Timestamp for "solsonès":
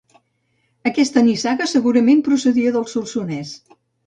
2.95-3.55